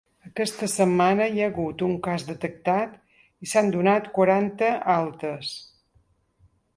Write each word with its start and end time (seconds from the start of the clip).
Aquesta 0.27 0.67
setmana, 0.75 1.25
hi 1.33 1.41
ha 1.43 1.49
hagut 1.49 1.83
un 1.87 1.91
cas 2.07 2.25
detectat 2.29 2.95
i 3.19 3.49
s’han 3.51 3.69
donat 3.77 4.09
quaranta 4.15 4.71
altes. 4.95 5.53